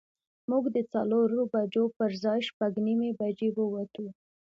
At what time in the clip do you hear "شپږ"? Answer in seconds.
2.49-2.73